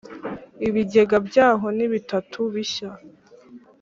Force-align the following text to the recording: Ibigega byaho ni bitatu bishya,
Ibigega 0.67 1.17
byaho 1.27 1.65
ni 1.77 1.85
bitatu 1.93 2.39
bishya, 2.53 2.91